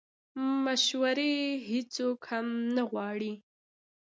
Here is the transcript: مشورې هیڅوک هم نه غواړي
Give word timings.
مشورې 0.63 1.33
هیڅوک 1.69 2.19
هم 2.31 2.47
نه 2.75 2.83
غواړي 2.91 3.33